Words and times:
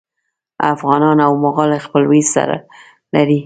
افغانان 0.73 1.17
او 1.27 1.31
مغول 1.43 1.71
خپلوي 1.85 2.21
سره 2.33 2.55
لري. 3.15 3.39